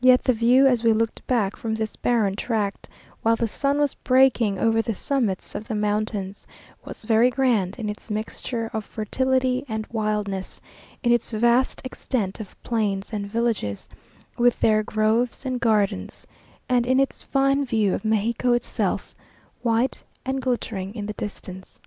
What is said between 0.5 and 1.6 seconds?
as we looked back